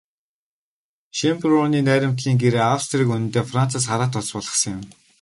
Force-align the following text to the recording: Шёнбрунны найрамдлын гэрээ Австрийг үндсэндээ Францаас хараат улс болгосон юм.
Шёнбрунны 1.17 1.79
найрамдлын 1.87 2.35
гэрээ 2.43 2.65
Австрийг 2.75 3.09
үндсэндээ 3.15 3.43
Францаас 3.51 3.85
хараат 3.89 4.13
улс 4.19 4.31
болгосон 4.35 4.71
юм. 4.77 4.81